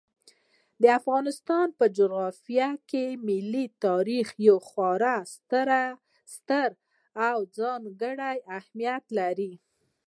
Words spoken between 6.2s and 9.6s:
ستر او ځانګړی اهمیت لري.